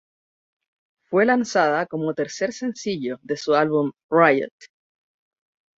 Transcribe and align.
Fue 1.11 1.25
lanzada 1.27 1.85
como 1.85 2.15
tercer 2.15 2.53
sencillo 2.53 3.19
de 3.21 3.37
su 3.37 3.53
álbum 3.53 3.91
"Riot! 4.09 4.49